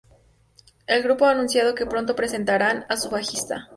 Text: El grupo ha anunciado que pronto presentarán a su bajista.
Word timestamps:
El 0.87 1.03
grupo 1.03 1.25
ha 1.25 1.29
anunciado 1.31 1.75
que 1.75 1.85
pronto 1.85 2.15
presentarán 2.15 2.87
a 2.89 2.97
su 2.97 3.11
bajista. 3.11 3.69